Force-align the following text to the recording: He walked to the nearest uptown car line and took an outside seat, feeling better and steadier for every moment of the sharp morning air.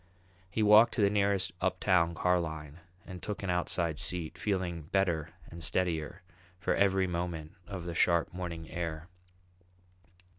He 0.49 0.63
walked 0.63 0.95
to 0.95 1.01
the 1.01 1.11
nearest 1.11 1.51
uptown 1.61 2.15
car 2.15 2.39
line 2.39 2.79
and 3.05 3.21
took 3.21 3.43
an 3.43 3.51
outside 3.51 3.99
seat, 3.99 4.35
feeling 4.35 4.81
better 4.81 5.29
and 5.51 5.63
steadier 5.63 6.23
for 6.59 6.73
every 6.73 7.05
moment 7.05 7.51
of 7.67 7.83
the 7.85 7.93
sharp 7.93 8.33
morning 8.33 8.67
air. 8.71 9.09